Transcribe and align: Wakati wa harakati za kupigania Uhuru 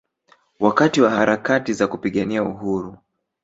Wakati 0.59 1.01
wa 1.01 1.09
harakati 1.11 1.73
za 1.73 1.87
kupigania 1.87 2.43
Uhuru 2.43 2.97